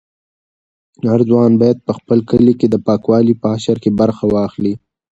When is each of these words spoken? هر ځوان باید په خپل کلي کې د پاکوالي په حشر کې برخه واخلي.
هر 1.11 1.19
ځوان 1.29 1.51
باید 1.61 1.77
په 1.87 1.91
خپل 1.97 2.19
کلي 2.29 2.53
کې 2.59 2.67
د 2.69 2.75
پاکوالي 2.87 3.33
په 3.41 3.47
حشر 3.53 3.77
کې 3.83 3.91
برخه 4.01 4.25
واخلي. 4.35 4.73